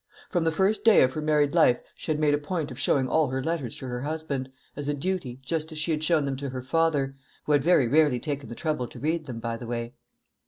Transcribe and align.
From 0.31 0.45
the 0.45 0.51
first 0.51 0.83
day 0.83 1.03
of 1.03 1.13
her 1.13 1.21
married 1.21 1.53
life 1.53 1.77
she 1.93 2.11
had 2.11 2.19
made 2.19 2.33
a 2.33 2.39
point 2.39 2.71
of 2.71 2.79
showing 2.79 3.07
all 3.07 3.27
her 3.27 3.43
letters 3.43 3.75
to 3.75 3.85
her 3.87 4.01
husband, 4.01 4.51
as 4.75 4.89
a 4.89 4.95
duty, 4.95 5.39
just 5.43 5.71
as 5.71 5.77
she 5.77 5.91
had 5.91 6.03
shown 6.03 6.25
them 6.25 6.37
to 6.37 6.49
her 6.49 6.63
father; 6.63 7.15
who 7.45 7.51
had 7.51 7.63
very 7.63 7.87
rarely 7.87 8.19
taken 8.19 8.49
the 8.49 8.55
trouble 8.55 8.87
to 8.87 8.99
read 8.99 9.27
them, 9.27 9.39
by 9.39 9.57
the 9.57 9.67
way. 9.67 9.93